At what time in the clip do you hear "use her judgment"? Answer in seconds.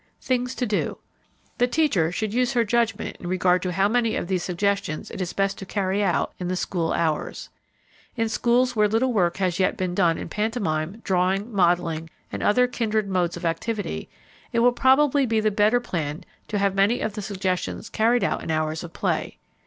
2.33-3.17